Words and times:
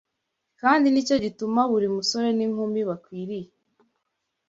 kandi 0.61 0.85
ni 0.89 1.01
cyo 1.07 1.15
gituma 1.25 1.61
buri 1.71 1.87
musore 1.95 2.29
n’inkumi 2.33 2.81
bakwiriye 2.89 3.49